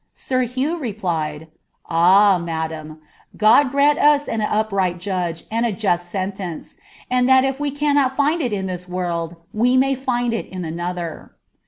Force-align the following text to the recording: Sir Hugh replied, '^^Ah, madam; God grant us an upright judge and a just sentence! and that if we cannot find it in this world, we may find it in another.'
Sir 0.15 0.41
Hugh 0.45 0.79
replied, 0.79 1.41
'^^Ah, 1.91 2.43
madam; 2.43 2.97
God 3.37 3.69
grant 3.69 3.99
us 3.99 4.27
an 4.27 4.41
upright 4.41 4.99
judge 4.99 5.43
and 5.51 5.63
a 5.63 5.71
just 5.71 6.09
sentence! 6.09 6.75
and 7.11 7.29
that 7.29 7.45
if 7.45 7.59
we 7.59 7.69
cannot 7.69 8.17
find 8.17 8.41
it 8.41 8.51
in 8.51 8.65
this 8.65 8.89
world, 8.89 9.35
we 9.53 9.77
may 9.77 9.93
find 9.93 10.33
it 10.33 10.47
in 10.47 10.65
another.' 10.65 11.35